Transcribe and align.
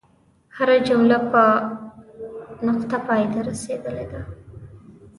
هره 0.55 0.77
جمله 0.87 1.17
په 1.31 1.43
نقطه 2.67 2.97
پای 3.07 3.23
ته 3.31 3.39
رسیدلې 3.49 4.05
ده. 4.11 4.21